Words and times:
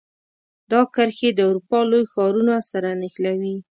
دا 0.71 0.81
کرښې 0.95 1.29
د 1.33 1.39
اروپا 1.49 1.79
لوی 1.91 2.03
ښارونو 2.11 2.55
سره 2.71 2.89
نښلوي. 3.01 3.55